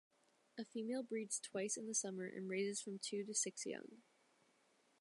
[0.57, 4.01] A female breeds twice in the summer, and raises from two to six young.